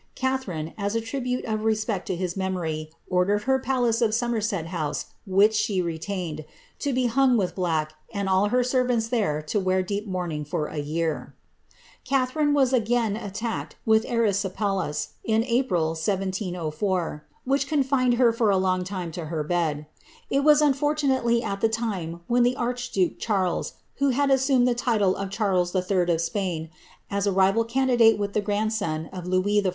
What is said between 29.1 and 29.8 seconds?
of Louis XIV.